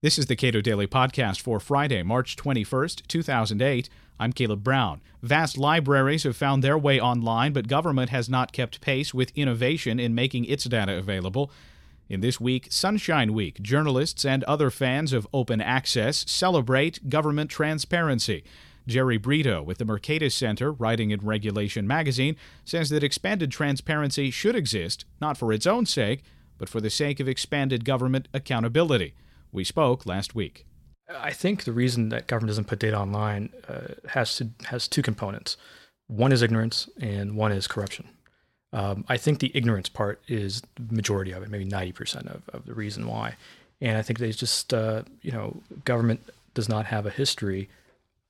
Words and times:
This 0.00 0.16
is 0.16 0.26
the 0.26 0.36
Cato 0.36 0.60
Daily 0.60 0.86
Podcast 0.86 1.40
for 1.40 1.58
Friday, 1.58 2.04
March 2.04 2.36
21st, 2.36 3.08
2008. 3.08 3.88
I'm 4.20 4.32
Caleb 4.32 4.62
Brown. 4.62 5.00
Vast 5.24 5.58
libraries 5.58 6.22
have 6.22 6.36
found 6.36 6.62
their 6.62 6.78
way 6.78 7.00
online, 7.00 7.52
but 7.52 7.66
government 7.66 8.10
has 8.10 8.28
not 8.28 8.52
kept 8.52 8.80
pace 8.80 9.12
with 9.12 9.32
innovation 9.34 9.98
in 9.98 10.14
making 10.14 10.44
its 10.44 10.62
data 10.66 10.96
available. 10.96 11.50
In 12.08 12.20
this 12.20 12.40
week, 12.40 12.68
Sunshine 12.70 13.32
Week, 13.32 13.60
journalists 13.60 14.24
and 14.24 14.44
other 14.44 14.70
fans 14.70 15.12
of 15.12 15.26
open 15.34 15.60
access 15.60 16.24
celebrate 16.30 17.10
government 17.10 17.50
transparency. 17.50 18.44
Jerry 18.86 19.16
Brito 19.16 19.64
with 19.64 19.78
the 19.78 19.84
Mercatus 19.84 20.30
Center, 20.30 20.70
writing 20.70 21.10
in 21.10 21.26
Regulation 21.26 21.88
magazine, 21.88 22.36
says 22.64 22.88
that 22.90 23.02
expanded 23.02 23.50
transparency 23.50 24.30
should 24.30 24.54
exist, 24.54 25.04
not 25.20 25.36
for 25.36 25.52
its 25.52 25.66
own 25.66 25.86
sake, 25.86 26.22
but 26.56 26.68
for 26.68 26.80
the 26.80 26.88
sake 26.88 27.18
of 27.18 27.26
expanded 27.26 27.84
government 27.84 28.28
accountability. 28.32 29.14
We 29.52 29.64
spoke 29.64 30.06
last 30.06 30.34
week. 30.34 30.66
I 31.08 31.32
think 31.32 31.64
the 31.64 31.72
reason 31.72 32.10
that 32.10 32.26
government 32.26 32.48
doesn't 32.48 32.66
put 32.66 32.78
data 32.78 32.98
online 32.98 33.50
uh, 33.66 33.94
has 34.10 34.36
to 34.36 34.48
has 34.66 34.86
two 34.86 35.02
components. 35.02 35.56
One 36.06 36.32
is 36.32 36.42
ignorance, 36.42 36.88
and 37.00 37.36
one 37.36 37.52
is 37.52 37.66
corruption. 37.66 38.08
Um, 38.72 39.04
I 39.08 39.16
think 39.16 39.38
the 39.38 39.50
ignorance 39.54 39.88
part 39.88 40.20
is 40.28 40.62
the 40.76 40.94
majority 40.94 41.32
of 41.32 41.42
it, 41.42 41.50
maybe 41.50 41.64
ninety 41.64 41.92
percent 41.92 42.28
of, 42.28 42.42
of 42.52 42.66
the 42.66 42.74
reason 42.74 43.06
why. 43.06 43.36
And 43.80 43.96
I 43.96 44.02
think 44.02 44.18
they 44.18 44.32
just, 44.32 44.74
uh, 44.74 45.02
you 45.22 45.30
know, 45.30 45.62
government 45.84 46.20
does 46.52 46.68
not 46.68 46.86
have 46.86 47.06
a 47.06 47.10
history 47.10 47.68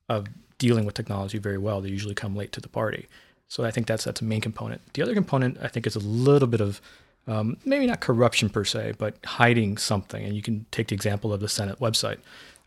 of 0.09 0.27
dealing 0.59 0.85
with 0.85 0.95
technology 0.95 1.39
very 1.39 1.59
well. 1.59 1.81
They 1.81 1.89
usually 1.89 2.15
come 2.15 2.37
late 2.37 2.53
to 2.53 2.61
the 2.61 2.69
party. 2.69 3.09
So 3.49 3.65
I 3.65 3.71
think 3.71 3.87
that's 3.87 4.05
that's 4.05 4.21
a 4.21 4.25
main 4.25 4.41
component. 4.41 4.83
The 4.93 5.03
other 5.03 5.15
component, 5.15 5.59
I 5.61 5.69
think, 5.69 5.87
is 5.87 5.97
a 5.97 6.01
little 6.01 6.49
bit 6.49 6.61
of 6.61 6.81
um, 7.29 7.59
maybe 7.65 7.87
not 7.87 8.01
corruption 8.01 8.49
per 8.49 8.65
se, 8.65 8.95
but 8.99 9.15
hiding 9.25 9.77
something. 9.77 10.25
And 10.25 10.35
you 10.35 10.43
can 10.43 10.65
take 10.71 10.89
the 10.89 10.95
example 10.95 11.33
of 11.33 11.41
the 11.41 11.49
Senate 11.49 11.79
website. 11.79 12.19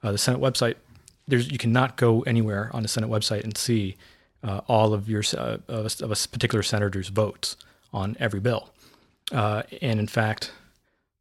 Uh, 0.04 0.12
the 0.12 0.18
Senate 0.18 0.40
website, 0.40 0.76
there's 1.28 1.52
you 1.52 1.58
cannot 1.58 1.98
go 1.98 2.22
anywhere 2.22 2.70
on 2.72 2.84
the 2.84 2.88
Senate 2.88 3.10
website 3.10 3.44
and 3.44 3.58
see 3.58 3.98
uh, 4.44 4.62
all 4.68 4.94
of 4.94 5.10
your 5.10 5.24
uh, 5.36 5.58
of, 5.68 6.02
a, 6.02 6.06
of, 6.06 6.12
a, 6.12 6.28
particular 6.30 6.64
senator's 6.64 7.10
votes 7.10 7.58
on 7.92 8.16
every 8.20 8.40
bill. 8.40 8.70
Uh, 9.32 9.64
and 9.82 10.00
in 10.00 10.08
fact, 10.08 10.52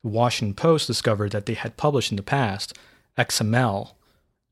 the 0.02 0.10
Washington 0.10 0.54
Post 0.54 0.86
discovered 0.86 1.32
that 1.32 1.46
they 1.46 1.54
had 1.54 1.76
published 1.76 2.10
in 2.12 2.16
the 2.16 2.22
past 2.22 2.78
XML 3.16 3.92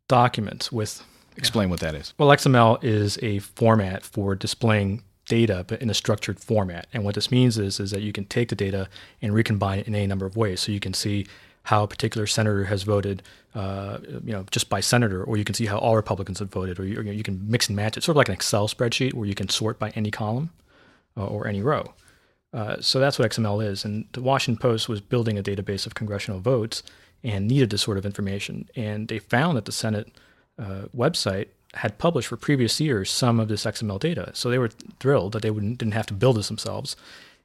documents 0.08 0.72
with. 0.72 1.04
Explain 1.36 1.70
what 1.70 1.80
that 1.80 1.94
is. 1.94 2.14
Well, 2.18 2.30
XML 2.30 2.82
is 2.82 3.18
a 3.22 3.38
format 3.38 4.02
for 4.02 4.34
displaying 4.34 5.02
data, 5.28 5.64
but 5.68 5.80
in 5.80 5.90
a 5.90 5.94
structured 5.94 6.40
format. 6.40 6.86
And 6.92 7.04
what 7.04 7.14
this 7.14 7.30
means 7.30 7.58
is, 7.58 7.78
is 7.78 7.90
that 7.90 8.02
you 8.02 8.12
can 8.12 8.24
take 8.24 8.48
the 8.48 8.56
data 8.56 8.88
and 9.22 9.34
recombine 9.34 9.80
it 9.80 9.86
in 9.86 9.94
any 9.94 10.06
number 10.06 10.26
of 10.26 10.36
ways. 10.36 10.60
So 10.60 10.72
you 10.72 10.80
can 10.80 10.94
see 10.94 11.26
how 11.64 11.82
a 11.82 11.88
particular 11.88 12.26
senator 12.26 12.64
has 12.64 12.82
voted, 12.82 13.22
uh, 13.54 13.98
you 14.24 14.32
know, 14.32 14.44
just 14.50 14.70
by 14.70 14.80
senator, 14.80 15.22
or 15.22 15.36
you 15.36 15.44
can 15.44 15.54
see 15.54 15.66
how 15.66 15.78
all 15.78 15.96
Republicans 15.96 16.38
have 16.38 16.50
voted, 16.50 16.80
or 16.80 16.86
you, 16.86 16.98
or 16.98 17.02
you, 17.02 17.22
can 17.22 17.48
mix 17.48 17.68
and 17.68 17.76
match 17.76 17.96
it, 17.96 18.02
sort 18.02 18.14
of 18.14 18.16
like 18.16 18.28
an 18.28 18.34
Excel 18.34 18.68
spreadsheet 18.68 19.12
where 19.12 19.26
you 19.26 19.34
can 19.34 19.48
sort 19.48 19.78
by 19.78 19.90
any 19.90 20.10
column 20.10 20.50
uh, 21.16 21.26
or 21.26 21.46
any 21.46 21.60
row. 21.60 21.92
Uh, 22.54 22.80
so 22.80 22.98
that's 22.98 23.18
what 23.18 23.30
XML 23.30 23.64
is. 23.64 23.84
And 23.84 24.06
the 24.12 24.22
Washington 24.22 24.58
Post 24.60 24.88
was 24.88 25.02
building 25.02 25.38
a 25.38 25.42
database 25.42 25.86
of 25.86 25.94
congressional 25.94 26.40
votes 26.40 26.82
and 27.22 27.46
needed 27.46 27.70
this 27.70 27.82
sort 27.82 27.98
of 27.98 28.06
information. 28.06 28.68
And 28.74 29.08
they 29.08 29.18
found 29.18 29.56
that 29.56 29.66
the 29.66 29.72
Senate 29.72 30.16
uh, 30.58 30.86
website 30.96 31.48
had 31.74 31.98
published 31.98 32.28
for 32.28 32.36
previous 32.36 32.80
years 32.80 33.10
some 33.10 33.38
of 33.38 33.48
this 33.48 33.64
XML 33.64 34.00
data. 34.00 34.30
So 34.34 34.48
they 34.48 34.58
were 34.58 34.70
thrilled 35.00 35.32
that 35.32 35.42
they 35.42 35.50
didn't 35.50 35.92
have 35.92 36.06
to 36.06 36.14
build 36.14 36.36
this 36.36 36.48
themselves. 36.48 36.96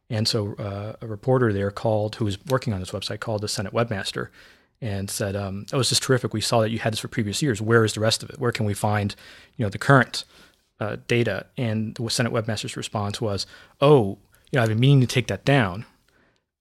And 0.10 0.28
so 0.28 0.54
uh, 0.56 0.94
a 1.02 1.08
reporter 1.08 1.52
there 1.52 1.72
called, 1.72 2.16
who 2.16 2.26
was 2.26 2.44
working 2.46 2.74
on 2.74 2.80
this 2.80 2.92
website, 2.92 3.20
called 3.20 3.42
the 3.42 3.48
Senate 3.48 3.74
webmaster 3.74 4.30
and 4.82 5.10
said, 5.10 5.36
um, 5.36 5.66
"Oh, 5.72 5.78
this 5.78 5.92
is 5.92 6.00
terrific. 6.00 6.34
We 6.34 6.42
saw 6.42 6.62
that 6.62 6.70
you 6.70 6.80
had 6.80 6.94
this 6.94 7.00
for 7.00 7.08
previous 7.08 7.42
years. 7.42 7.62
Where 7.62 7.86
is 7.86 7.94
the 7.94 8.02
rest 8.02 8.22
of 8.22 8.30
it? 8.30 8.40
Where 8.40 8.52
can 8.52 8.66
we 8.66 8.74
find, 8.74 9.16
you 9.56 9.66
know, 9.66 9.70
the 9.70 9.78
current 9.78 10.26
uh, 10.80 10.98
data?" 11.08 11.46
And 11.58 11.96
the 11.96 12.10
Senate 12.10 12.34
webmaster's 12.34 12.76
response 12.76 13.22
was, 13.22 13.45
"Oh, 13.80 14.17
you 14.52 14.58
know, 14.58 14.64
I've 14.64 14.70
been 14.70 14.80
meaning 14.80 15.02
to 15.02 15.08
take 15.08 15.28
that 15.28 15.45
down. 15.45 15.86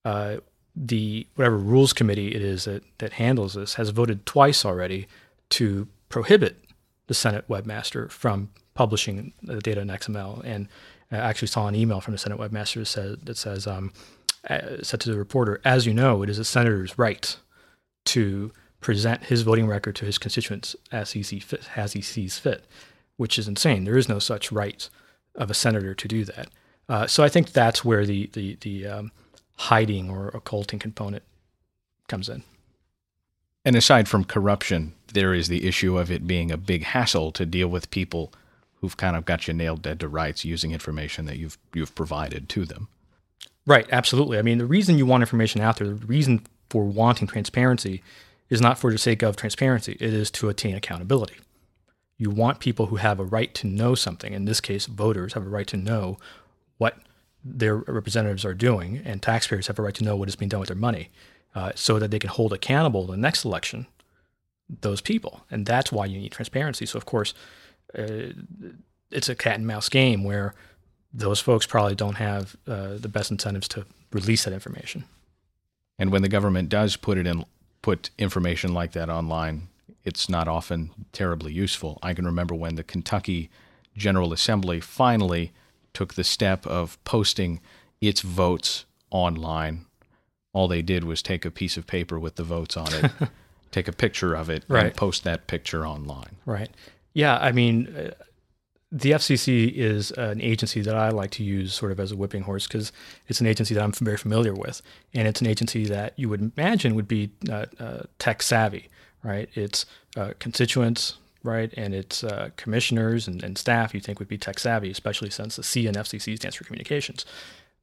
Uh, 0.05 0.37
the 0.75 1.27
whatever 1.35 1.57
rules 1.57 1.93
committee 1.93 2.33
it 2.33 2.41
is 2.41 2.65
that 2.65 2.83
that 2.99 3.13
handles 3.13 3.53
this 3.53 3.75
has 3.75 3.89
voted 3.89 4.25
twice 4.25 4.65
already 4.65 5.07
to 5.49 5.87
prohibit 6.09 6.62
the 7.07 7.13
Senate 7.13 7.47
webmaster 7.47 8.09
from 8.09 8.49
publishing 8.73 9.33
the 9.41 9.59
data 9.59 9.81
in 9.81 9.87
XML. 9.87 10.41
And 10.43 10.67
I 11.11 11.17
actually 11.17 11.49
saw 11.49 11.67
an 11.67 11.75
email 11.75 12.01
from 12.01 12.13
the 12.13 12.17
Senate 12.17 12.39
webmaster 12.39 12.75
that 12.75 12.85
says, 12.85 13.17
that 13.23 13.37
says 13.37 13.67
um, 13.67 13.91
uh, 14.49 14.81
said 14.81 14.99
to 15.01 15.11
the 15.11 15.17
reporter, 15.17 15.61
as 15.63 15.85
you 15.85 15.93
know, 15.93 16.23
it 16.23 16.29
is 16.29 16.39
a 16.39 16.45
senator's 16.45 16.97
right 16.97 17.37
to 18.05 18.51
present 18.81 19.23
his 19.23 19.43
voting 19.43 19.67
record 19.67 19.95
to 19.95 20.05
his 20.05 20.17
constituents 20.17 20.75
as 20.91 21.11
he, 21.11 21.23
see 21.23 21.39
fit, 21.39 21.69
as 21.75 21.93
he 21.93 22.01
sees 22.01 22.37
fit, 22.37 22.65
which 23.17 23.39
is 23.39 23.47
insane. 23.47 23.85
There 23.85 23.97
is 23.97 24.09
no 24.09 24.19
such 24.19 24.51
right 24.51 24.89
of 25.35 25.49
a 25.49 25.53
senator 25.53 25.93
to 25.93 26.07
do 26.07 26.25
that. 26.25 26.49
Uh, 26.89 27.07
so 27.07 27.23
I 27.23 27.29
think 27.29 27.53
that's 27.53 27.85
where 27.85 28.05
the 28.05 28.29
the, 28.33 28.57
the 28.59 28.85
um, 28.87 29.11
hiding 29.57 30.09
or 30.09 30.29
occulting 30.33 30.79
component 30.79 31.23
comes 32.07 32.27
in. 32.27 32.43
And 33.65 33.75
aside 33.75 34.07
from 34.07 34.25
corruption, 34.25 34.93
there 35.13 35.33
is 35.33 35.47
the 35.47 35.67
issue 35.67 35.97
of 35.97 36.11
it 36.11 36.27
being 36.27 36.51
a 36.51 36.57
big 36.57 36.83
hassle 36.83 37.31
to 37.33 37.45
deal 37.45 37.67
with 37.67 37.91
people 37.91 38.33
who've 38.81 38.97
kind 38.97 39.15
of 39.15 39.23
got 39.23 39.47
you 39.47 39.53
nailed 39.53 39.81
dead 39.81 39.99
to 40.01 40.07
rights 40.07 40.43
using 40.43 40.71
information 40.71 41.25
that 41.25 41.37
you've 41.37 41.57
you've 41.73 41.95
provided 41.95 42.49
to 42.49 42.65
them. 42.65 42.89
Right, 43.65 43.87
absolutely. 43.91 44.37
I 44.37 44.41
mean, 44.41 44.57
the 44.57 44.65
reason 44.65 44.97
you 44.97 45.05
want 45.05 45.23
information 45.23 45.61
out 45.61 45.77
there, 45.77 45.87
the 45.87 46.05
reason 46.05 46.45
for 46.69 46.83
wanting 46.83 47.27
transparency 47.27 48.03
is 48.49 48.59
not 48.59 48.77
for 48.77 48.91
the 48.91 48.97
sake 48.97 49.21
of 49.21 49.37
transparency, 49.37 49.93
it 49.93 50.13
is 50.13 50.29
to 50.31 50.49
attain 50.49 50.75
accountability. 50.75 51.35
You 52.17 52.29
want 52.29 52.59
people 52.59 52.87
who 52.87 52.97
have 52.97 53.19
a 53.19 53.23
right 53.23 53.53
to 53.55 53.67
know 53.67 53.95
something, 53.95 54.33
in 54.33 54.43
this 54.45 54.59
case, 54.59 54.85
voters 54.85 55.33
have 55.33 55.45
a 55.45 55.49
right 55.49 55.67
to 55.67 55.77
know 55.77 56.17
what 56.77 56.97
their 57.43 57.77
representatives 57.77 58.43
are 58.43 58.53
doing, 58.53 59.01
and 59.05 59.21
taxpayers 59.21 59.67
have 59.67 59.79
a 59.79 59.81
right 59.81 59.95
to 59.95 60.03
know 60.03 60.17
what 60.17 60.27
is 60.27 60.35
being 60.35 60.49
done 60.49 60.59
with 60.59 60.69
their 60.69 60.75
money 60.75 61.09
uh, 61.55 61.71
so 61.75 61.99
that 61.99 62.11
they 62.11 62.19
can 62.19 62.29
hold 62.29 62.53
accountable 62.53 63.05
the 63.05 63.17
next 63.17 63.45
election 63.45 63.87
those 64.81 65.01
people. 65.01 65.45
And 65.51 65.65
that's 65.65 65.91
why 65.91 66.05
you 66.05 66.19
need 66.19 66.31
transparency. 66.31 66.85
So, 66.85 66.97
of 66.97 67.05
course, 67.05 67.33
uh, 67.97 68.33
it's 69.11 69.29
a 69.29 69.35
cat 69.35 69.55
and 69.55 69.67
mouse 69.67 69.89
game 69.89 70.23
where 70.23 70.53
those 71.13 71.39
folks 71.39 71.65
probably 71.65 71.95
don't 71.95 72.15
have 72.15 72.55
uh, 72.67 72.95
the 72.97 73.07
best 73.07 73.29
incentives 73.29 73.67
to 73.69 73.85
release 74.11 74.45
that 74.45 74.53
information. 74.53 75.05
And 75.99 76.11
when 76.11 76.23
the 76.23 76.29
government 76.29 76.69
does 76.69 76.95
put 76.95 77.17
it 77.17 77.27
in, 77.27 77.45
put 77.81 78.09
information 78.17 78.73
like 78.73 78.93
that 78.93 79.09
online, 79.09 79.69
it's 80.03 80.27
not 80.27 80.47
often 80.47 80.91
terribly 81.11 81.53
useful. 81.53 81.99
I 82.01 82.13
can 82.13 82.25
remember 82.25 82.55
when 82.55 82.75
the 82.75 82.83
Kentucky 82.83 83.49
General 83.95 84.33
Assembly 84.33 84.79
finally 84.79 85.51
took 85.93 86.15
the 86.15 86.23
step 86.23 86.65
of 86.65 87.01
posting 87.03 87.61
its 88.01 88.21
votes 88.21 88.85
online. 89.11 89.85
All 90.53 90.67
they 90.67 90.81
did 90.81 91.03
was 91.03 91.21
take 91.21 91.45
a 91.45 91.51
piece 91.51 91.77
of 91.77 91.85
paper 91.87 92.19
with 92.19 92.35
the 92.35 92.43
votes 92.43 92.77
on 92.77 92.93
it 92.93 93.11
take 93.73 93.87
a 93.87 93.91
picture 93.91 94.33
of 94.33 94.49
it 94.49 94.63
right. 94.67 94.85
and 94.85 94.95
post 94.95 95.23
that 95.25 95.47
picture 95.47 95.85
online. 95.85 96.37
Right. 96.45 96.69
Yeah. 97.13 97.37
I 97.37 97.51
mean, 97.51 97.93
uh, 97.95 98.11
the 98.91 99.11
FCC 99.11 99.73
is 99.73 100.11
an 100.11 100.39
agency 100.39 100.81
that 100.81 100.95
I 100.95 101.09
like 101.09 101.31
to 101.31 101.43
use 101.43 101.73
sort 101.73 101.91
of 101.91 101.99
as 101.99 102.11
a 102.11 102.15
whipping 102.15 102.43
horse 102.43 102.67
because 102.67 102.91
it's 103.27 103.41
an 103.41 103.47
agency 103.47 103.73
that 103.73 103.83
I'm 103.83 103.91
very 103.91 104.17
familiar 104.17 104.53
with, 104.53 104.83
and 105.15 105.27
it's 105.27 105.41
an 105.41 105.47
agency 105.47 105.85
that 105.85 106.13
you 106.15 106.29
would 106.29 106.51
imagine 106.55 106.93
would 106.93 107.07
be 107.07 107.31
uh, 107.49 107.65
uh, 107.79 108.03
tech 108.19 108.43
savvy, 108.43 108.89
right? 109.23 109.49
It's 109.55 109.87
uh, 110.15 110.33
constituents, 110.37 111.17
right, 111.41 111.73
and 111.75 111.95
it's 111.95 112.23
uh, 112.23 112.49
commissioners 112.55 113.27
and, 113.27 113.43
and, 113.43 113.57
staff 113.57 113.95
you 113.95 113.99
think 113.99 114.19
would 114.19 114.27
be 114.27 114.37
tech 114.37 114.59
savvy, 114.59 114.91
especially 114.91 115.31
since 115.31 115.55
the 115.55 115.63
C 115.63 115.87
and 115.87 115.97
FCC 115.97 116.35
stands 116.35 116.55
for 116.55 116.63
communications. 116.63 117.25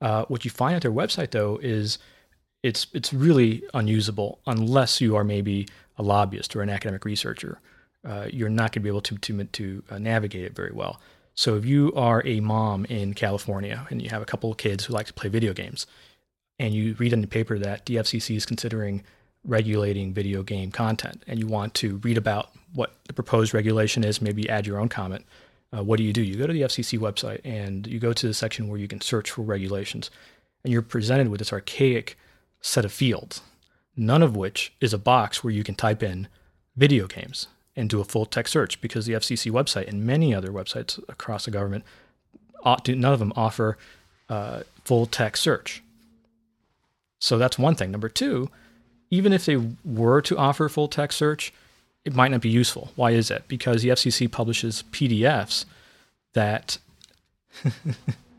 Uh, 0.00 0.26
what 0.26 0.44
you 0.44 0.50
find 0.52 0.76
at 0.76 0.82
their 0.82 0.92
website 0.92 1.32
though 1.32 1.58
is 1.60 1.98
it's 2.62 2.86
it's 2.92 3.12
really 3.12 3.62
unusable 3.74 4.40
unless 4.46 5.00
you 5.00 5.16
are 5.16 5.24
maybe 5.24 5.66
a 5.96 6.02
lobbyist 6.02 6.54
or 6.54 6.62
an 6.62 6.70
academic 6.70 7.04
researcher. 7.04 7.60
Uh, 8.06 8.26
you're 8.30 8.48
not 8.48 8.72
going 8.72 8.80
to 8.80 8.80
be 8.80 8.88
able 8.88 9.00
to 9.02 9.16
to 9.18 9.44
to 9.44 9.82
uh, 9.90 9.98
navigate 9.98 10.44
it 10.44 10.54
very 10.54 10.72
well. 10.72 11.00
So 11.34 11.56
if 11.56 11.64
you 11.64 11.92
are 11.94 12.22
a 12.26 12.40
mom 12.40 12.84
in 12.86 13.14
California 13.14 13.86
and 13.90 14.02
you 14.02 14.10
have 14.10 14.22
a 14.22 14.26
couple 14.26 14.50
of 14.50 14.58
kids 14.58 14.84
who 14.84 14.92
like 14.92 15.06
to 15.06 15.12
play 15.12 15.30
video 15.30 15.52
games, 15.52 15.86
and 16.58 16.74
you 16.74 16.94
read 16.98 17.12
in 17.12 17.22
the 17.22 17.26
paper 17.26 17.58
that 17.58 17.86
the 17.86 17.96
FCC 17.96 18.36
is 18.36 18.44
considering 18.44 19.02
regulating 19.46 20.12
video 20.12 20.42
game 20.42 20.70
content, 20.70 21.22
and 21.26 21.38
you 21.38 21.46
want 21.46 21.72
to 21.74 21.96
read 21.98 22.18
about 22.18 22.50
what 22.74 22.94
the 23.04 23.14
proposed 23.14 23.54
regulation 23.54 24.04
is, 24.04 24.20
maybe 24.20 24.48
add 24.48 24.66
your 24.66 24.78
own 24.78 24.88
comment. 24.88 25.24
Uh, 25.74 25.82
what 25.82 25.96
do 25.96 26.02
you 26.02 26.12
do? 26.12 26.22
You 26.22 26.36
go 26.36 26.46
to 26.46 26.52
the 26.52 26.62
FCC 26.62 26.98
website 26.98 27.40
and 27.44 27.86
you 27.86 27.98
go 27.98 28.12
to 28.12 28.26
the 28.26 28.34
section 28.34 28.68
where 28.68 28.78
you 28.78 28.88
can 28.88 29.00
search 29.00 29.30
for 29.30 29.42
regulations, 29.42 30.10
and 30.62 30.72
you're 30.72 30.82
presented 30.82 31.28
with 31.28 31.38
this 31.38 31.52
archaic 31.52 32.18
set 32.60 32.84
of 32.84 32.92
fields, 32.92 33.40
none 33.96 34.22
of 34.22 34.36
which 34.36 34.72
is 34.80 34.92
a 34.92 34.98
box 34.98 35.42
where 35.42 35.52
you 35.52 35.64
can 35.64 35.74
type 35.74 36.02
in 36.02 36.28
video 36.76 37.06
games 37.06 37.48
and 37.76 37.88
do 37.88 38.00
a 38.00 38.04
full 38.04 38.26
text 38.26 38.52
search 38.52 38.80
because 38.80 39.06
the 39.06 39.14
FCC 39.14 39.50
website 39.50 39.88
and 39.88 40.04
many 40.04 40.34
other 40.34 40.50
websites 40.50 40.98
across 41.08 41.44
the 41.44 41.50
government, 41.50 41.84
none 42.64 43.12
of 43.12 43.18
them 43.18 43.32
offer 43.36 43.78
uh, 44.28 44.62
full 44.84 45.06
text 45.06 45.42
search. 45.42 45.82
So 47.18 47.38
that's 47.38 47.58
one 47.58 47.74
thing. 47.74 47.90
Number 47.90 48.08
two, 48.08 48.50
even 49.10 49.32
if 49.32 49.44
they 49.44 49.56
were 49.84 50.20
to 50.22 50.38
offer 50.38 50.68
full 50.68 50.88
text 50.88 51.18
search, 51.18 51.52
it 52.04 52.14
might 52.14 52.30
not 52.30 52.40
be 52.40 52.48
useful. 52.48 52.92
Why 52.96 53.10
is 53.10 53.28
that? 53.28 53.46
Because 53.48 53.82
the 53.82 53.90
FCC 53.90 54.30
publishes 54.30 54.84
PDFs 54.90 55.64
that 56.32 56.78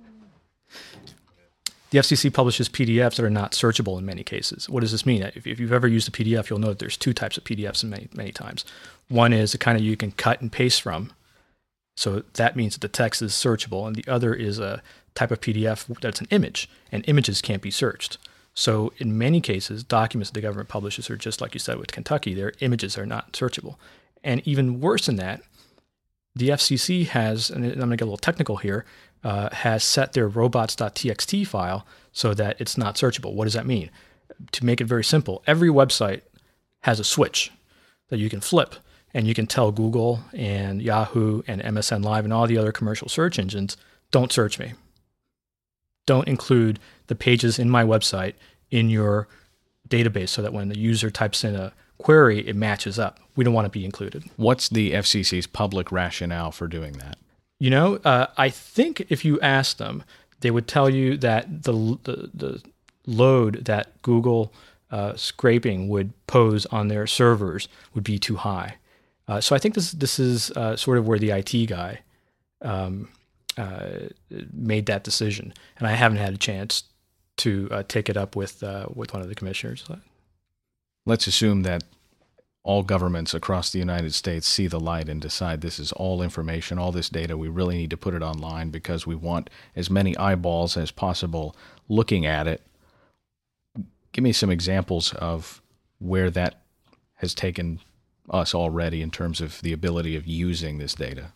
the 1.91 1.99
FCC 1.99 2.33
publishes 2.33 2.69
PDFs 2.69 3.15
that 3.15 3.25
are 3.25 3.29
not 3.29 3.51
searchable 3.51 3.99
in 3.99 4.05
many 4.05 4.23
cases. 4.23 4.69
What 4.69 4.79
does 4.79 4.93
this 4.93 5.05
mean? 5.05 5.23
If, 5.23 5.45
if, 5.45 5.59
you've 5.59 5.73
ever 5.73 5.88
used 5.88 6.07
a 6.07 6.11
PDF, 6.11 6.49
you'll 6.49 6.59
know 6.59 6.69
that 6.69 6.79
there's 6.79 6.97
two 6.97 7.13
types 7.13 7.38
of 7.38 7.43
PDFs 7.43 7.83
in 7.83 7.89
many, 7.89 8.07
many 8.13 8.31
times. 8.31 8.65
One 9.09 9.33
is 9.33 9.51
the 9.51 9.57
kind 9.57 9.77
of 9.77 9.83
you 9.83 9.97
can 9.97 10.13
cut 10.13 10.41
and 10.41 10.51
paste 10.51 10.81
from. 10.81 11.11
So 11.97 12.23
that 12.35 12.55
means 12.55 12.73
that 12.73 12.81
the 12.81 12.88
text 12.88 13.21
is 13.21 13.33
searchable. 13.33 13.85
And 13.85 13.95
the 13.95 14.09
other 14.09 14.33
is 14.33 14.57
a 14.57 14.81
type 15.15 15.31
of 15.31 15.41
PDF 15.41 15.99
that's 15.99 16.21
an 16.21 16.27
image, 16.31 16.69
and 16.91 17.03
images 17.07 17.41
can't 17.41 17.61
be 17.61 17.71
searched. 17.71 18.17
So 18.53 18.93
in 18.97 19.17
many 19.17 19.41
cases, 19.41 19.83
documents 19.83 20.31
the 20.31 20.41
government 20.41 20.69
publishes 20.69 21.09
are 21.09 21.17
just 21.17 21.41
like 21.41 21.53
you 21.53 21.59
said 21.59 21.77
with 21.77 21.91
Kentucky, 21.91 22.33
their 22.33 22.53
images 22.61 22.97
are 22.97 23.05
not 23.05 23.33
searchable. 23.33 23.75
And 24.23 24.45
even 24.47 24.79
worse 24.79 25.07
than 25.07 25.17
that, 25.17 25.41
the 26.35 26.49
FCC 26.49 27.07
has, 27.07 27.49
and 27.49 27.65
I'm 27.65 27.77
going 27.77 27.89
to 27.89 27.97
get 27.97 28.03
a 28.03 28.05
little 28.05 28.17
technical 28.17 28.57
here, 28.57 28.85
uh, 29.23 29.50
has 29.51 29.83
set 29.83 30.13
their 30.13 30.27
robots.txt 30.27 31.47
file 31.47 31.85
so 32.12 32.33
that 32.33 32.59
it's 32.59 32.77
not 32.77 32.95
searchable. 32.95 33.33
What 33.33 33.45
does 33.45 33.53
that 33.53 33.65
mean? 33.65 33.89
To 34.53 34.65
make 34.65 34.81
it 34.81 34.85
very 34.85 35.03
simple, 35.03 35.44
every 35.45 35.69
website 35.69 36.21
has 36.81 37.00
a 37.00 37.03
switch 37.03 37.51
that 38.09 38.18
you 38.18 38.29
can 38.29 38.41
flip, 38.41 38.75
and 39.13 39.27
you 39.27 39.33
can 39.33 39.47
tell 39.47 39.71
Google 39.71 40.21
and 40.33 40.81
Yahoo 40.81 41.44
and 41.47 41.62
MSN 41.62 42.03
Live 42.03 42.23
and 42.23 42.33
all 42.33 42.47
the 42.47 42.57
other 42.57 42.71
commercial 42.71 43.09
search 43.09 43.38
engines, 43.38 43.77
don't 44.09 44.31
search 44.31 44.59
me. 44.59 44.73
Don't 46.06 46.27
include 46.27 46.79
the 47.07 47.15
pages 47.15 47.59
in 47.59 47.69
my 47.69 47.83
website 47.83 48.33
in 48.69 48.89
your 48.89 49.27
database 49.88 50.29
so 50.29 50.41
that 50.41 50.53
when 50.53 50.69
the 50.69 50.77
user 50.77 51.12
types 51.12 51.44
in 51.44 51.56
a 51.56 51.74
query, 51.97 52.47
it 52.47 52.56
matches 52.56 52.97
up. 52.97 53.19
We 53.35 53.44
don't 53.44 53.53
want 53.53 53.65
to 53.65 53.69
be 53.69 53.85
included. 53.85 54.24
What's 54.35 54.69
the 54.69 54.91
FCC's 54.94 55.47
public 55.47 55.91
rationale 55.91 56.51
for 56.51 56.67
doing 56.67 56.94
that? 56.94 57.17
You 57.62 57.69
know, 57.69 57.98
uh, 57.98 58.25
I 58.38 58.50
think 58.50 59.06
if 59.10 59.24
you 59.24 59.40
ask 59.40 59.78
them, 59.78 60.04
they 60.40 60.50
would 60.50 60.68
tell 60.68 60.90
you 60.90 61.16
that 61.18 61.62
the 61.62 61.74
the, 62.02 62.31
the 62.34 62.62
load 63.06 63.66
that 63.66 64.02
Google 64.02 64.52
uh, 64.90 65.16
scraping 65.16 65.88
would 65.88 66.12
pose 66.25 66.66
on 66.66 66.88
their 66.88 67.06
servers 67.06 67.68
would 67.94 68.04
be 68.04 68.18
too 68.18 68.38
high. 68.38 68.78
Uh, 69.28 69.42
so 69.42 69.56
I 69.56 69.60
think 69.60 69.75
this 69.75 69.92
this 69.92 70.18
is 70.18 70.50
uh, 70.58 70.75
sort 70.75 70.98
of 70.98 71.08
where 71.08 71.19
the 71.19 71.30
IT 71.30 71.68
guy 71.68 72.00
um, 72.63 73.10
uh, 73.60 74.10
made 74.52 74.88
that 74.88 75.04
decision, 75.04 75.54
and 75.78 75.88
I 75.88 75.92
haven't 75.92 76.18
had 76.18 76.34
a 76.34 76.38
chance 76.38 76.86
to 77.38 77.68
uh, 77.69 77.84
take 77.88 78.10
it 78.10 78.18
up 78.18 78.36
with 78.36 78.63
with 78.96 79.13
one 79.13 79.22
of 79.22 79.30
the 79.30 79.36
commissioners. 79.36 79.86
Let's 81.06 81.28
assume 81.28 81.62
that 81.62 81.84
all 82.63 82.84
governments 82.84 83.34
across 83.34 83.72
the 83.72 83.80
United 83.80 84.13
States 84.13 84.48
see 84.48 84.68
the 84.68 84.80
light 84.80 85.10
and 85.10 85.19
decide 85.19 85.62
this 85.62 85.80
is 85.80 85.92
all 85.94 86.22
information, 86.22 86.78
all 86.78 86.92
this 86.92 87.10
data, 87.10 87.36
we 87.36 87.48
really 87.48 87.75
need 87.75 87.90
to 87.90 87.98
put 87.98 88.13
it 88.13 88.22
online 88.22 88.69
because 88.69 89.08
we 89.08 89.16
want 89.16 89.50
as 89.75 89.90
many 89.90 90.16
eyeballs 90.18 90.78
as 90.78 90.92
possible 90.92 91.56
looking 91.90 92.25
at 92.25 92.48
it. 92.48 92.62
Give 94.12 94.24
me 94.24 94.31
some 94.31 94.52
examples 94.52 95.13
of 95.13 95.62
where 96.00 96.30
that 96.30 96.62
has 97.16 97.34
taken 97.34 97.80
us 98.30 98.54
already 98.54 99.02
in 99.02 99.10
terms 99.10 99.42
of 99.42 99.62
the 99.62 99.74
ability 99.74 100.16
of 100.16 100.28
using 100.28 100.78
this 100.78 100.94
data. 100.94 101.31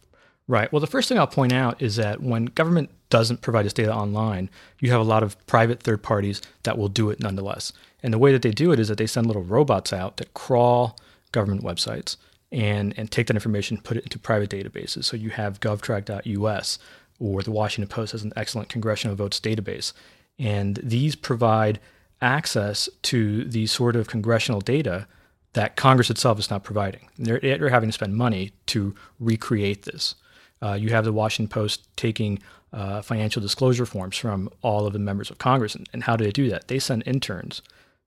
Right. 0.48 0.72
Well, 0.72 0.80
the 0.80 0.88
first 0.88 1.10
thing 1.10 1.18
I'll 1.18 1.26
point 1.26 1.54
out 1.54 1.82
is 1.82 1.96
that 1.96 2.22
when 2.22 2.46
government 2.46 2.92
doesn't 3.10 3.42
provide 3.42 3.66
this 3.66 3.74
data 3.74 3.94
online, 3.94 4.52
you 4.80 4.92
have 4.92 5.02
a 5.02 5.06
lot 5.06 5.24
of 5.24 5.44
private 5.48 5.82
third 5.82 6.04
parties 6.04 6.40
that 6.64 6.78
will 6.78 6.88
do 6.88 7.10
it 7.10 7.20
nonetheless. 7.20 7.74
And 8.04 8.14
the 8.14 8.20
way 8.20 8.32
that 8.32 8.44
they 8.44 8.52
do 8.52 8.72
it 8.72 8.80
is 8.80 8.88
that 8.90 9.00
they 9.00 9.08
send 9.08 9.26
little 9.26 9.44
robots 9.44 9.92
out 9.92 10.18
that 10.18 10.36
crawl 10.36 11.00
government 11.36 11.64
websites 11.64 12.18
and, 12.52 12.98
and 12.98 13.12
take 13.12 13.28
that 13.28 13.36
information, 13.36 13.78
put 13.78 13.98
it 13.98 14.04
into 14.04 14.18
private 14.18 14.50
databases. 14.50 15.04
So 15.04 15.18
you 15.18 15.30
have 15.32 15.60
govtrack.us 15.60 16.80
or 17.20 17.44
the 17.44 17.52
Washington 17.52 17.90
Post 17.90 18.14
has 18.14 18.24
an 18.24 18.34
excellent 18.36 18.70
congressional 18.70 19.16
votes 19.16 19.40
database. 19.40 19.94
And 20.40 20.80
these 20.82 21.16
provide 21.16 21.80
access 22.22 22.90
to 23.04 23.44
the 23.46 23.68
sort 23.68 23.96
of 23.96 24.08
congressional 24.08 24.62
data 24.62 25.08
that 25.54 25.76
Congress 25.76 26.10
itself 26.10 26.40
is 26.40 26.50
not 26.50 26.64
providing. 26.64 27.08
They're, 27.18 27.40
they're 27.40 27.70
having 27.70 27.90
to 27.90 27.94
spend 27.94 28.16
money 28.16 28.52
to 28.68 28.96
recreate 29.20 29.84
this. 29.84 30.16
Uh, 30.62 30.74
you 30.74 30.90
have 30.90 31.06
the 31.06 31.14
Washington 31.14 31.50
Post 31.50 31.88
taking 31.96 32.40
uh, 32.74 33.02
financial 33.02 33.42
disclosure 33.42 33.86
forms 33.86 34.18
from 34.18 34.50
all 34.62 34.86
of 34.86 34.94
the 34.94 35.00
members 35.00 35.30
of 35.30 35.38
Congress. 35.38 35.76
And, 35.76 35.88
and 35.94 36.04
how 36.04 36.16
do 36.18 36.26
they 36.26 36.32
do 36.32 36.50
that? 36.50 36.68
They 36.68 36.80
send 36.80 37.04
interns 37.06 37.62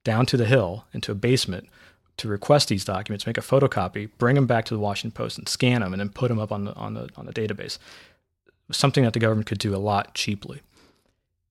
down 0.05 0.27
to 0.27 0.37
the 0.37 0.45
Hill 0.45 0.85
into 0.93 1.13
a 1.13 1.15
basement 1.15 1.69
to 2.19 2.29
request 2.29 2.69
these 2.69 2.85
documents, 2.85 3.27
make 3.27 3.39
a 3.39 3.43
photocopy, 3.43 4.11
bring 4.19 4.35
them 4.35 4.47
back 4.47 4.65
to 4.67 4.75
the 4.75 4.81
Washington 4.81 5.17
Post, 5.17 5.39
and 5.39 5.49
scan 5.49 5.81
them, 5.81 5.93
and 5.93 6.01
then 6.01 6.11
put 6.11 6.29
them 6.29 6.39
up 6.39 6.53
on 6.53 6.65
the 6.65 6.75
on 6.75 6.95
the 6.95 7.09
on 7.17 7.27
the 7.27 7.33
database. 7.33 7.79
Something 8.71 9.05
that 9.05 9.15
the 9.15 9.21
government 9.21 9.47
could 9.47 9.59
do 9.59 9.75
a 9.75 9.79
lot 9.79 10.15
cheaply. 10.15 10.61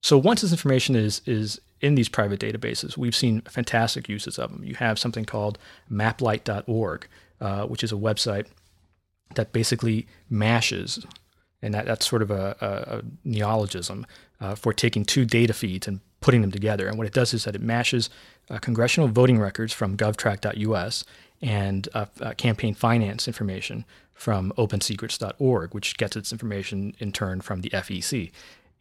So 0.02 0.18
once 0.18 0.42
this 0.42 0.52
information 0.52 0.96
is 0.96 1.22
is 1.26 1.60
in 1.82 1.96
these 1.96 2.10
private 2.10 2.40
databases, 2.40 2.98
we've 2.98 3.16
seen 3.16 3.42
fantastic 3.42 4.08
uses 4.10 4.38
of 4.38 4.52
them. 4.52 4.64
You 4.64 4.76
have 4.76 5.00
something 5.00 5.26
called 5.26 5.58
maplight.org, 5.92 7.08
uh, 7.42 7.66
which 7.66 7.84
is 7.84 7.92
a 7.92 7.96
website 7.96 8.48
that 9.36 9.52
basically 9.52 10.08
mashes, 10.30 11.06
and 11.62 11.74
that, 11.74 11.86
that's 11.86 12.08
sort 12.08 12.22
of 12.22 12.32
a, 12.32 12.56
a, 12.62 12.98
a 12.98 13.02
neologism 13.24 14.06
uh, 14.40 14.56
for 14.56 14.74
taking 14.74 15.06
two 15.06 15.26
data 15.26 15.54
feeds 15.54 15.88
and 15.88 16.00
putting 16.20 16.42
them 16.42 16.52
together. 16.52 16.88
And 16.88 16.98
what 16.98 17.08
it 17.08 17.14
does 17.14 17.34
is 17.34 17.44
that 17.44 17.56
it 17.56 17.62
mashes 17.62 18.10
uh, 18.50 18.60
congressional 18.60 19.10
voting 19.10 19.40
records 19.40 19.74
from 19.74 19.98
govtrack.us 19.98 21.04
and 21.42 21.88
uh, 21.94 22.06
uh, 22.22 22.34
campaign 22.34 22.74
finance 22.74 23.28
information 23.28 23.86
from 24.14 24.52
opensecrets.org, 24.58 25.74
which 25.74 25.98
gets 25.98 26.16
its 26.16 26.32
information 26.32 26.96
in 27.00 27.12
turn 27.12 27.42
from 27.42 27.62
the 27.62 27.70
FEC. 27.70 28.32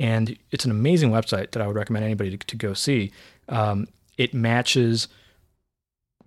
And 0.01 0.37
it's 0.51 0.65
an 0.65 0.71
amazing 0.71 1.11
website 1.11 1.51
that 1.53 1.63
I 1.63 1.67
would 1.67 1.77
recommend 1.77 2.05
anybody 2.05 2.37
to, 2.37 2.47
to 2.47 2.57
go 2.57 2.75
see. 2.75 3.13
Um, 3.49 3.89
it 4.17 4.33
matches 4.33 5.09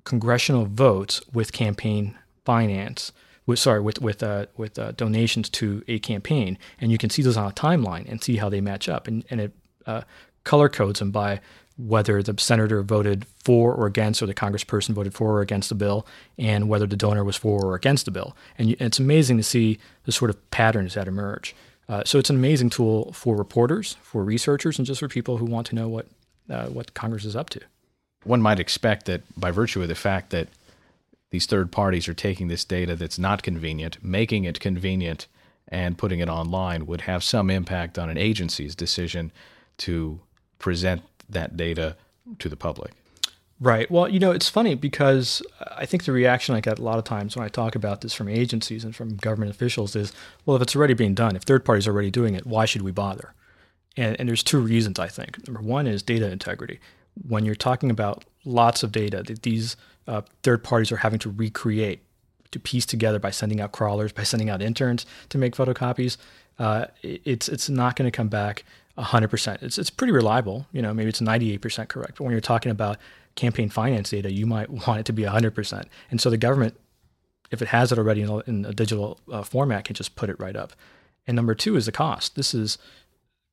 congressional 0.03 0.65
votes 0.65 1.21
with 1.33 1.51
campaign 1.51 2.17
finance. 2.45 3.11
With, 3.45 3.57
sorry, 3.57 3.81
with 3.81 3.99
with 3.99 4.21
uh, 4.21 4.45
with 4.57 4.77
uh, 4.77 4.91
donations 4.91 5.49
to 5.49 5.83
a 5.87 5.97
campaign, 5.97 6.59
and 6.79 6.91
you 6.91 6.99
can 6.99 7.09
see 7.09 7.23
those 7.23 7.35
on 7.35 7.49
a 7.49 7.51
timeline 7.51 8.07
and 8.07 8.23
see 8.23 8.35
how 8.35 8.47
they 8.47 8.61
match 8.61 8.87
up, 8.87 9.07
and 9.07 9.25
and 9.31 9.41
it 9.41 9.53
uh, 9.87 10.01
color 10.43 10.69
codes 10.69 10.99
them 10.99 11.11
by 11.11 11.39
whether 11.77 12.21
the 12.21 12.35
senator 12.37 12.83
voted 12.83 13.25
for 13.43 13.73
or 13.73 13.85
against, 13.85 14.21
or 14.21 14.25
the 14.25 14.33
congressperson 14.33 14.89
voted 14.89 15.13
for 15.13 15.31
or 15.31 15.41
against 15.41 15.69
the 15.69 15.75
bill, 15.75 16.05
and 16.37 16.67
whether 16.67 16.85
the 16.85 16.97
donor 16.97 17.23
was 17.23 17.37
for 17.37 17.65
or 17.65 17.75
against 17.75 18.03
the 18.05 18.11
bill. 18.11 18.35
And 18.57 18.75
it's 18.81 18.99
amazing 18.99 19.37
to 19.37 19.43
see 19.43 19.79
the 20.03 20.11
sort 20.11 20.29
of 20.29 20.51
patterns 20.51 20.95
that 20.95 21.07
emerge. 21.07 21.55
Uh, 21.87 22.03
so 22.05 22.19
it's 22.19 22.29
an 22.29 22.35
amazing 22.35 22.69
tool 22.69 23.13
for 23.13 23.35
reporters, 23.35 23.95
for 24.01 24.23
researchers, 24.23 24.77
and 24.77 24.85
just 24.85 24.99
for 24.99 25.07
people 25.07 25.37
who 25.37 25.45
want 25.45 25.67
to 25.67 25.75
know 25.75 25.87
what 25.87 26.05
uh, 26.49 26.67
what 26.67 26.93
Congress 26.93 27.25
is 27.25 27.35
up 27.35 27.49
to. 27.51 27.61
One 28.23 28.41
might 28.41 28.59
expect 28.59 29.05
that 29.05 29.21
by 29.39 29.51
virtue 29.51 29.81
of 29.81 29.87
the 29.87 29.95
fact 29.95 30.31
that 30.31 30.49
these 31.31 31.45
third 31.45 31.71
parties 31.71 32.07
are 32.07 32.13
taking 32.13 32.47
this 32.47 32.65
data 32.65 32.95
that's 32.95 33.19
not 33.19 33.43
convenient, 33.43 34.03
making 34.03 34.43
it 34.43 34.59
convenient, 34.59 35.27
and 35.67 35.97
putting 35.97 36.19
it 36.19 36.27
online 36.27 36.85
would 36.87 37.01
have 37.01 37.23
some 37.23 37.49
impact 37.49 37.97
on 37.97 38.09
an 38.09 38.17
agency's 38.17 38.75
decision 38.75 39.31
to 39.77 40.19
present 40.59 41.01
that 41.27 41.57
data 41.57 41.95
to 42.37 42.49
the 42.49 42.55
public. 42.55 42.91
Right. 43.61 43.91
Well, 43.91 44.07
you 44.07 44.19
know, 44.19 44.31
it's 44.31 44.47
funny 44.47 44.73
because 44.75 45.41
I 45.75 45.85
think 45.85 46.05
the 46.05 46.13
reaction 46.13 46.55
I 46.55 46.61
get 46.61 46.79
a 46.79 46.83
lot 46.83 46.97
of 46.97 47.03
times 47.03 47.35
when 47.35 47.43
I 47.43 47.49
talk 47.49 47.75
about 47.75 47.99
this 48.01 48.13
from 48.13 48.29
agencies 48.29 48.85
and 48.85 48.95
from 48.95 49.17
government 49.17 49.51
officials 49.51 49.97
is, 49.97 50.13
well, 50.45 50.55
if 50.55 50.61
it's 50.61 50.75
already 50.75 50.93
being 50.93 51.13
done, 51.13 51.35
if 51.35 51.43
third 51.43 51.65
parties 51.65 51.85
are 51.85 51.91
already 51.91 52.11
doing 52.11 52.35
it, 52.35 52.45
why 52.45 52.63
should 52.63 52.83
we 52.83 52.91
bother? 52.91 53.33
And, 53.97 54.17
and 54.17 54.29
there's 54.29 54.43
two 54.43 54.59
reasons, 54.59 54.97
I 54.97 55.07
think. 55.07 55.45
Number 55.45 55.61
one 55.61 55.87
is 55.87 56.01
data 56.01 56.31
integrity. 56.31 56.79
When 57.27 57.43
you're 57.43 57.55
talking 57.55 57.91
about 57.91 58.23
lots 58.45 58.81
of 58.81 58.93
data 58.93 59.23
that 59.23 59.43
these 59.43 59.75
uh, 60.07 60.21
third 60.41 60.63
parties 60.63 60.91
are 60.93 60.97
having 60.97 61.19
to 61.19 61.29
recreate, 61.29 62.01
to 62.51 62.59
piece 62.59 62.85
together 62.85 63.19
by 63.19 63.31
sending 63.31 63.59
out 63.59 63.73
crawlers, 63.73 64.13
by 64.13 64.23
sending 64.23 64.49
out 64.49 64.61
interns 64.61 65.05
to 65.29 65.37
make 65.37 65.53
photocopies, 65.53 66.15
uh, 66.59 66.85
it's 67.03 67.47
it's 67.47 67.69
not 67.69 67.95
going 67.95 68.09
to 68.09 68.15
come 68.15 68.27
back 68.27 68.63
100%. 68.99 69.63
It's, 69.63 69.77
it's 69.77 69.89
pretty 69.89 70.13
reliable. 70.13 70.67
You 70.71 70.81
know, 70.81 70.93
maybe 70.93 71.09
it's 71.09 71.21
98% 71.21 71.87
correct. 71.87 72.17
But 72.17 72.23
when 72.25 72.31
you're 72.31 72.41
talking 72.41 72.71
about 72.71 72.97
campaign 73.35 73.69
finance 73.69 74.09
data, 74.09 74.31
you 74.31 74.45
might 74.45 74.69
want 74.87 74.99
it 74.99 75.05
to 75.05 75.13
be 75.13 75.23
100%. 75.23 75.85
And 76.11 76.19
so 76.19 76.29
the 76.29 76.37
government, 76.37 76.75
if 77.51 77.61
it 77.61 77.69
has 77.69 77.91
it 77.91 77.97
already 77.97 78.21
in 78.21 78.29
a, 78.29 78.37
in 78.39 78.65
a 78.65 78.73
digital 78.73 79.19
uh, 79.31 79.43
format, 79.43 79.85
can 79.85 79.95
just 79.95 80.15
put 80.15 80.29
it 80.29 80.39
right 80.39 80.55
up. 80.55 80.73
And 81.25 81.35
number 81.35 81.55
two 81.55 81.75
is 81.75 81.85
the 81.85 81.91
cost. 81.91 82.35
This 82.35 82.53
is 82.53 82.77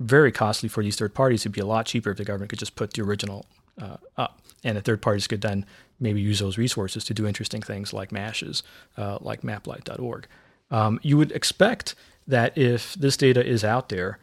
very 0.01 0.33
costly 0.33 0.69
for 0.69 0.83
these 0.83 0.97
third 0.97 1.15
parties. 1.15 1.43
It'd 1.43 1.53
be 1.53 1.61
a 1.61 1.67
lot 1.67 1.87
cheaper 1.87 2.11
if 2.11 2.19
the 2.19 2.25
government 2.25 2.51
could 2.51 2.59
just 2.59 2.77
put 2.77 2.93
the 2.93 3.03
original 3.03 3.47
uh, 3.81 3.97
up. 4.17 4.41
And 4.65 4.77
the 4.77 4.83
third 4.83 5.01
parties 5.01 5.27
could 5.27 5.43
then 5.43 5.65
maybe 6.01 6.21
use 6.21 6.41
those 6.41 6.59
resources 6.59 7.05
to 7.05 7.15
do 7.15 7.27
interesting 7.27 7.63
things 7.63 7.93
like 7.93 8.13
mashes, 8.13 8.63
uh, 8.97 9.19
like 9.21 9.43
maplight.org. 9.43 10.27
Um, 10.71 11.01
you 11.03 11.17
would 11.17 11.33
expect 11.33 11.95
that 12.27 12.57
if 12.59 12.95
this 12.95 13.17
data 13.17 13.45
is 13.45 13.65
out 13.65 13.89
there, 13.89 14.19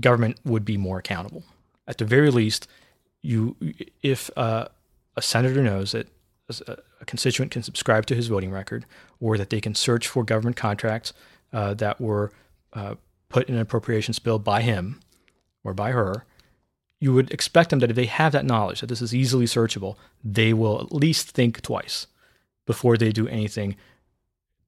government 0.00 0.38
would 0.44 0.64
be 0.64 0.76
more 0.76 0.98
accountable. 0.98 1.44
At 1.86 1.98
the 1.98 2.04
very 2.04 2.30
least, 2.30 2.68
you 3.22 3.56
if 4.02 4.30
uh, 4.36 4.68
a 5.16 5.22
senator 5.22 5.62
knows 5.62 5.92
that 5.92 6.08
a 6.66 7.04
constituent 7.06 7.50
can 7.50 7.62
subscribe 7.62 8.06
to 8.06 8.14
his 8.14 8.28
voting 8.28 8.50
record, 8.50 8.84
or 9.20 9.38
that 9.38 9.50
they 9.50 9.60
can 9.60 9.74
search 9.74 10.06
for 10.08 10.24
government 10.24 10.56
contracts 10.56 11.12
uh, 11.52 11.74
that 11.74 12.00
were 12.00 12.32
uh, 12.72 12.94
put 13.28 13.48
in 13.48 13.54
an 13.54 13.60
appropriations 13.60 14.18
bill 14.18 14.38
by 14.38 14.60
him 14.60 15.00
or 15.64 15.72
by 15.72 15.92
her, 15.92 16.24
you 17.00 17.12
would 17.12 17.30
expect 17.32 17.70
them 17.70 17.78
that 17.78 17.90
if 17.90 17.96
they 17.96 18.06
have 18.06 18.32
that 18.32 18.44
knowledge 18.44 18.80
that 18.80 18.88
this 18.88 19.02
is 19.02 19.14
easily 19.14 19.46
searchable, 19.46 19.96
they 20.22 20.52
will 20.52 20.80
at 20.80 20.92
least 20.92 21.30
think 21.30 21.60
twice 21.62 22.06
before 22.66 22.96
they 22.96 23.12
do 23.12 23.26
anything 23.28 23.76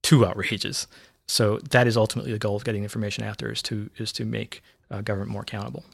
too 0.02 0.26
outrageous. 0.26 0.86
So 1.26 1.58
that 1.70 1.86
is 1.86 1.96
ultimately 1.96 2.32
the 2.32 2.38
goal 2.38 2.56
of 2.56 2.64
getting 2.64 2.82
information 2.82 3.24
out 3.24 3.38
there 3.38 3.52
is 3.52 3.62
to 3.62 3.90
is 3.96 4.12
to 4.12 4.24
make 4.24 4.62
uh, 4.94 5.00
government 5.00 5.30
more 5.30 5.42
accountable. 5.42 5.84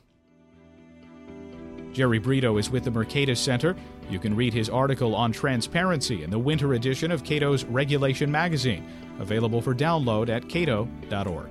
Jerry 1.92 2.18
Brito 2.18 2.56
is 2.56 2.70
with 2.70 2.84
the 2.84 2.90
Mercatus 2.90 3.38
Center. 3.38 3.74
You 4.08 4.18
can 4.18 4.36
read 4.36 4.54
his 4.54 4.68
article 4.68 5.14
on 5.14 5.32
transparency 5.32 6.22
in 6.22 6.30
the 6.30 6.38
winter 6.38 6.74
edition 6.74 7.10
of 7.10 7.24
Cato's 7.24 7.64
Regulation 7.64 8.30
Magazine, 8.30 8.86
available 9.18 9.60
for 9.60 9.74
download 9.74 10.28
at 10.28 10.48
cato.org. 10.48 11.48